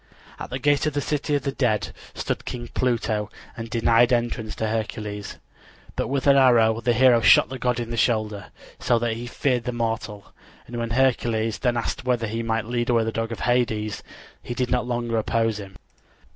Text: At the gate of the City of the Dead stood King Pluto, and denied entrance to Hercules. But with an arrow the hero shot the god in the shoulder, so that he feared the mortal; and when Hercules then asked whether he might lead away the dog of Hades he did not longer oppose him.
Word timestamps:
At 0.39 0.49
the 0.49 0.57
gate 0.57 0.87
of 0.87 0.93
the 0.93 0.99
City 0.99 1.35
of 1.35 1.43
the 1.43 1.51
Dead 1.51 1.93
stood 2.15 2.43
King 2.43 2.69
Pluto, 2.73 3.29
and 3.55 3.69
denied 3.69 4.11
entrance 4.11 4.55
to 4.55 4.67
Hercules. 4.67 5.37
But 5.95 6.07
with 6.07 6.25
an 6.25 6.37
arrow 6.37 6.81
the 6.81 6.93
hero 6.93 7.21
shot 7.21 7.49
the 7.49 7.59
god 7.59 7.79
in 7.79 7.91
the 7.91 7.97
shoulder, 7.97 8.47
so 8.79 8.97
that 8.97 9.13
he 9.13 9.27
feared 9.27 9.65
the 9.65 9.71
mortal; 9.71 10.33
and 10.65 10.75
when 10.77 10.89
Hercules 10.89 11.59
then 11.59 11.77
asked 11.77 12.03
whether 12.03 12.25
he 12.25 12.41
might 12.41 12.65
lead 12.65 12.89
away 12.89 13.03
the 13.03 13.11
dog 13.11 13.31
of 13.31 13.41
Hades 13.41 14.01
he 14.41 14.55
did 14.55 14.71
not 14.71 14.87
longer 14.87 15.19
oppose 15.19 15.59
him. 15.59 15.75